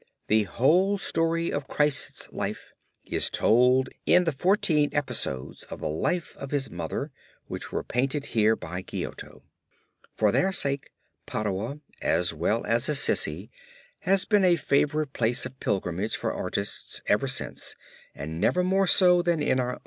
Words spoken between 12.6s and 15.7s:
as Assisi has been a favorite place of